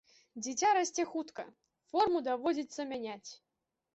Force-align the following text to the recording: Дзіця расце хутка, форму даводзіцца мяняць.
Дзіця 0.45 0.69
расце 0.77 1.03
хутка, 1.09 1.43
форму 1.91 2.21
даводзіцца 2.29 2.81
мяняць. 2.95 3.29